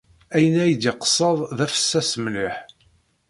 [0.35, 2.55] Ayen ay d-yeqsed d afessas mliḥ.